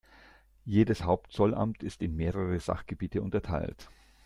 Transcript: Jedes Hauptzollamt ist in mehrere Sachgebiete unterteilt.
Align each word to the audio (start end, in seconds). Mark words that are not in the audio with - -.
Jedes 0.65 1.03
Hauptzollamt 1.03 1.83
ist 1.83 2.01
in 2.01 2.15
mehrere 2.15 2.59
Sachgebiete 2.59 3.21
unterteilt. 3.21 3.87